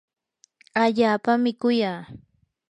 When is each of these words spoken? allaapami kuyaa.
allaapami 0.81 1.51
kuyaa. 1.61 2.01